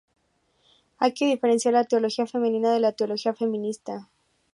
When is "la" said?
1.75-1.83, 2.79-2.91